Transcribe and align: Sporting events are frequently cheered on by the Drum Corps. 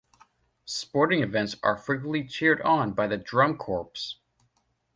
Sporting 0.65 1.21
events 1.21 1.57
are 1.61 1.77
frequently 1.77 2.27
cheered 2.27 2.59
on 2.63 2.91
by 2.93 3.05
the 3.05 3.17
Drum 3.17 3.55
Corps. 3.55 3.91